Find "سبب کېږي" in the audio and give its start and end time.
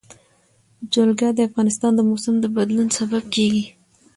2.97-3.65